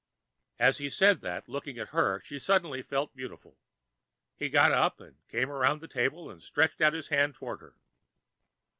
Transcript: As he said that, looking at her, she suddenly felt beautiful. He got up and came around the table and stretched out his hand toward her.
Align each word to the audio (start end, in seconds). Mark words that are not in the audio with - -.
As 0.57 0.79
he 0.79 0.89
said 0.89 1.21
that, 1.21 1.47
looking 1.47 1.77
at 1.77 1.89
her, 1.89 2.19
she 2.21 2.39
suddenly 2.39 2.81
felt 2.81 3.15
beautiful. 3.15 3.59
He 4.35 4.49
got 4.49 4.71
up 4.71 4.99
and 4.99 5.17
came 5.27 5.51
around 5.51 5.79
the 5.79 5.87
table 5.87 6.27
and 6.27 6.41
stretched 6.41 6.81
out 6.81 6.93
his 6.93 7.09
hand 7.09 7.35
toward 7.35 7.61
her. 7.61 7.75